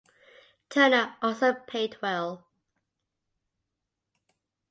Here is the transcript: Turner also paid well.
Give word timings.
Turner 0.71 1.15
also 1.21 1.53
paid 1.53 1.95
well. 2.01 2.47